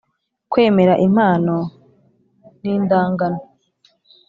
[0.51, 1.55] kwemera impano
[2.61, 3.39] n indangano